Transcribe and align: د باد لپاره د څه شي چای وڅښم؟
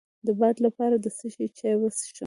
د 0.25 0.27
باد 0.39 0.55
لپاره 0.65 0.95
د 1.03 1.05
څه 1.17 1.27
شي 1.33 1.47
چای 1.57 1.73
وڅښم؟ 1.77 2.17